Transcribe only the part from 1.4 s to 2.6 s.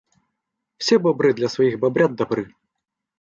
своих бобрят добры.